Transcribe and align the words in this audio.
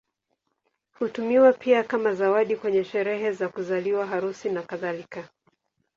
Hutumiwa 0.97 1.53
pia 1.53 1.83
kama 1.83 2.13
zawadi 2.13 2.55
kwenye 2.55 2.83
sherehe 2.83 3.31
za 3.31 3.49
kuzaliwa, 3.49 4.07
harusi, 4.07 4.49
nakadhalika. 4.49 5.29